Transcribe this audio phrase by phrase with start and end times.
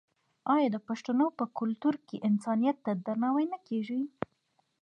[0.53, 4.01] آیا د پښتنو په کلتور کې انسانیت ته درناوی نه کیږي؟